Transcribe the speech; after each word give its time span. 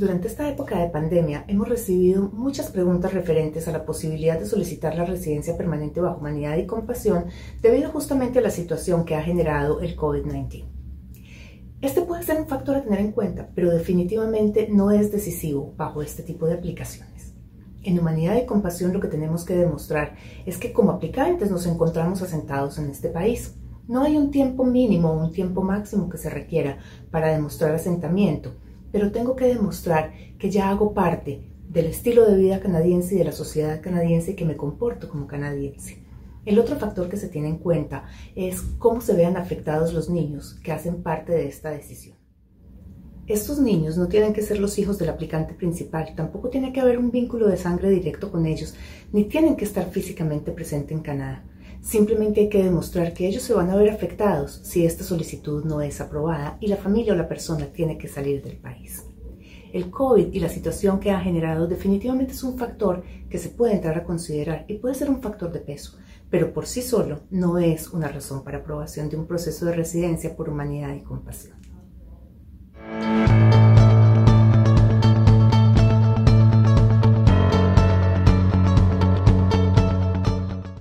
Durante 0.00 0.28
esta 0.28 0.48
época 0.48 0.78
de 0.78 0.88
pandemia 0.88 1.44
hemos 1.46 1.68
recibido 1.68 2.30
muchas 2.32 2.70
preguntas 2.70 3.12
referentes 3.12 3.68
a 3.68 3.70
la 3.70 3.84
posibilidad 3.84 4.38
de 4.40 4.46
solicitar 4.46 4.94
la 4.94 5.04
residencia 5.04 5.58
permanente 5.58 6.00
bajo 6.00 6.20
humanidad 6.20 6.56
y 6.56 6.64
compasión 6.64 7.26
debido 7.60 7.90
justamente 7.90 8.38
a 8.38 8.42
la 8.42 8.48
situación 8.48 9.04
que 9.04 9.14
ha 9.14 9.22
generado 9.22 9.82
el 9.82 9.98
COVID-19. 9.98 10.64
Este 11.82 12.00
puede 12.00 12.22
ser 12.22 12.40
un 12.40 12.46
factor 12.46 12.76
a 12.76 12.82
tener 12.82 13.00
en 13.00 13.12
cuenta, 13.12 13.50
pero 13.54 13.70
definitivamente 13.70 14.68
no 14.70 14.90
es 14.90 15.12
decisivo 15.12 15.74
bajo 15.76 16.00
este 16.00 16.22
tipo 16.22 16.46
de 16.46 16.54
aplicaciones. 16.54 17.34
En 17.82 17.98
humanidad 17.98 18.38
y 18.38 18.46
compasión 18.46 18.94
lo 18.94 19.00
que 19.00 19.08
tenemos 19.08 19.44
que 19.44 19.54
demostrar 19.54 20.16
es 20.46 20.56
que 20.56 20.72
como 20.72 20.92
aplicantes 20.92 21.50
nos 21.50 21.66
encontramos 21.66 22.22
asentados 22.22 22.78
en 22.78 22.88
este 22.88 23.10
país. 23.10 23.54
No 23.86 24.00
hay 24.00 24.16
un 24.16 24.30
tiempo 24.30 24.64
mínimo 24.64 25.10
o 25.10 25.26
un 25.26 25.30
tiempo 25.30 25.60
máximo 25.60 26.08
que 26.08 26.16
se 26.16 26.30
requiera 26.30 26.78
para 27.10 27.28
demostrar 27.28 27.74
asentamiento 27.74 28.54
pero 28.92 29.12
tengo 29.12 29.36
que 29.36 29.46
demostrar 29.46 30.12
que 30.38 30.50
ya 30.50 30.70
hago 30.70 30.94
parte 30.94 31.50
del 31.68 31.86
estilo 31.86 32.26
de 32.26 32.36
vida 32.36 32.60
canadiense 32.60 33.14
y 33.14 33.18
de 33.18 33.24
la 33.24 33.32
sociedad 33.32 33.80
canadiense 33.80 34.32
y 34.32 34.34
que 34.34 34.44
me 34.44 34.56
comporto 34.56 35.08
como 35.08 35.26
canadiense. 35.26 36.02
El 36.44 36.58
otro 36.58 36.76
factor 36.76 37.08
que 37.08 37.16
se 37.16 37.28
tiene 37.28 37.48
en 37.48 37.58
cuenta 37.58 38.06
es 38.34 38.62
cómo 38.78 39.00
se 39.00 39.14
vean 39.14 39.36
afectados 39.36 39.92
los 39.92 40.08
niños 40.08 40.58
que 40.64 40.72
hacen 40.72 41.02
parte 41.02 41.32
de 41.32 41.46
esta 41.46 41.70
decisión. 41.70 42.16
Estos 43.26 43.60
niños 43.60 43.96
no 43.96 44.08
tienen 44.08 44.32
que 44.32 44.42
ser 44.42 44.58
los 44.58 44.76
hijos 44.78 44.98
del 44.98 45.10
aplicante 45.10 45.54
principal, 45.54 46.14
tampoco 46.16 46.48
tiene 46.48 46.72
que 46.72 46.80
haber 46.80 46.98
un 46.98 47.12
vínculo 47.12 47.46
de 47.46 47.56
sangre 47.56 47.90
directo 47.90 48.32
con 48.32 48.46
ellos, 48.46 48.74
ni 49.12 49.24
tienen 49.24 49.54
que 49.54 49.64
estar 49.64 49.88
físicamente 49.90 50.50
presentes 50.50 50.96
en 50.96 51.02
Canadá. 51.04 51.44
Simplemente 51.82 52.42
hay 52.42 52.48
que 52.48 52.62
demostrar 52.62 53.14
que 53.14 53.26
ellos 53.26 53.42
se 53.42 53.54
van 53.54 53.70
a 53.70 53.76
ver 53.76 53.90
afectados 53.90 54.60
si 54.62 54.84
esta 54.84 55.02
solicitud 55.02 55.64
no 55.64 55.80
es 55.80 56.00
aprobada 56.00 56.58
y 56.60 56.66
la 56.66 56.76
familia 56.76 57.14
o 57.14 57.16
la 57.16 57.28
persona 57.28 57.66
tiene 57.72 57.96
que 57.96 58.08
salir 58.08 58.42
del 58.42 58.58
país. 58.58 59.04
El 59.72 59.90
COVID 59.90 60.32
y 60.32 60.40
la 60.40 60.48
situación 60.48 61.00
que 61.00 61.10
ha 61.10 61.20
generado 61.20 61.66
definitivamente 61.68 62.32
es 62.32 62.42
un 62.42 62.58
factor 62.58 63.02
que 63.28 63.38
se 63.38 63.48
puede 63.48 63.74
entrar 63.74 63.96
a 63.96 64.04
considerar 64.04 64.64
y 64.68 64.74
puede 64.74 64.94
ser 64.94 65.08
un 65.08 65.22
factor 65.22 65.52
de 65.52 65.60
peso, 65.60 65.96
pero 66.28 66.52
por 66.52 66.66
sí 66.66 66.82
solo 66.82 67.20
no 67.30 67.58
es 67.58 67.90
una 67.90 68.08
razón 68.08 68.42
para 68.42 68.58
aprobación 68.58 69.08
de 69.08 69.16
un 69.16 69.26
proceso 69.26 69.64
de 69.66 69.74
residencia 69.74 70.36
por 70.36 70.48
humanidad 70.48 70.94
y 70.94 71.02
compasión. 71.02 71.59